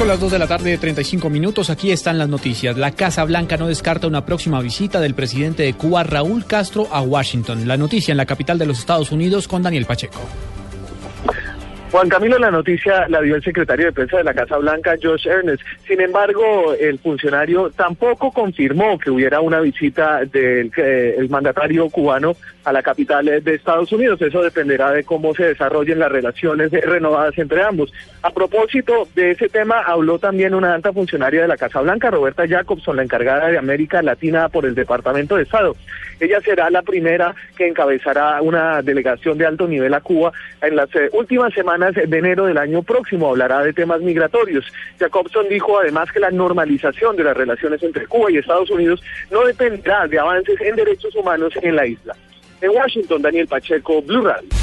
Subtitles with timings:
[0.00, 1.68] Son las 2 de la tarde de 35 minutos.
[1.68, 2.74] Aquí están las noticias.
[2.78, 7.02] La Casa Blanca no descarta una próxima visita del presidente de Cuba, Raúl Castro, a
[7.02, 7.68] Washington.
[7.68, 10.20] La noticia en la capital de los Estados Unidos con Daniel Pacheco.
[11.90, 15.26] Juan Camilo, la noticia la dio el secretario de prensa de la Casa Blanca, Josh
[15.26, 15.60] Ernest.
[15.88, 22.36] Sin embargo, el funcionario tampoco confirmó que hubiera una visita del eh, el mandatario cubano
[22.62, 24.22] a la capital de Estados Unidos.
[24.22, 27.92] Eso dependerá de cómo se desarrollen las relaciones renovadas entre ambos.
[28.22, 32.46] A propósito de ese tema, habló también una alta funcionaria de la Casa Blanca, Roberta
[32.46, 35.74] Jacobson, la encargada de América Latina por el Departamento de Estado.
[36.20, 40.94] Ella será la primera que encabezará una delegación de alto nivel a Cuba en las
[40.94, 43.30] eh, últimas semanas de enero del año próximo.
[43.30, 44.70] Hablará de temas migratorios.
[44.98, 49.44] Jacobson dijo además que la normalización de las relaciones entre Cuba y Estados Unidos no
[49.44, 52.14] dependerá de avances en derechos humanos en la isla.
[52.60, 54.59] En Washington, Daniel Pacheco, Blue Radio.